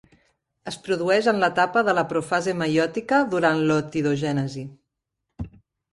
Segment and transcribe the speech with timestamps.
[0.69, 4.65] Es produeix en l'etapa de la profase meiòtica I durant l'ootidogènesi.